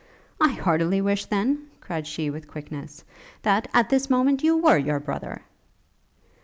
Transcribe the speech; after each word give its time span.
'I 0.39 0.53
heartily 0.53 0.99
wish, 0.99 1.25
then,' 1.25 1.67
cried 1.79 2.07
she, 2.07 2.31
with 2.31 2.47
quickness, 2.47 3.03
'that, 3.43 3.67
at 3.71 3.91
this 3.91 4.09
moment! 4.09 4.41
you 4.41 4.57
were 4.57 4.75
your 4.79 4.99
brother!' 4.99 5.43